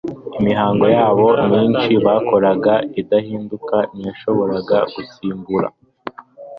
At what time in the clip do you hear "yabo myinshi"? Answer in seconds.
0.97-1.91